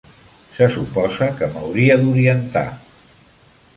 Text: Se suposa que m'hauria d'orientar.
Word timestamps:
Se 0.53 0.69
suposa 0.75 1.27
que 1.41 1.49
m'hauria 1.53 1.99
d'orientar. 2.03 2.67